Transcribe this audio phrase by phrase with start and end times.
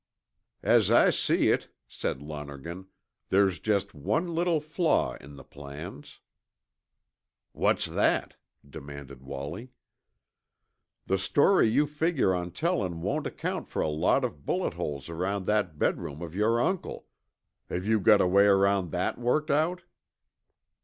[0.63, 2.87] "As I see it," said Lonergan,
[3.29, 6.21] "there's just one little flaw in the plans."
[7.51, 8.35] "What's that?"
[8.67, 9.69] demanded Wallie.
[11.05, 15.45] "The story you figure on telling won't account for a lot of bullet holes around
[15.45, 17.05] that bedroom of your uncle.
[17.69, 19.83] Have you got a way around that worked out?"